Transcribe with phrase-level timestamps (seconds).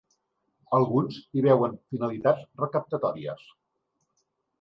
[0.77, 3.45] Alguns hi veuen finalitats recaptatòries.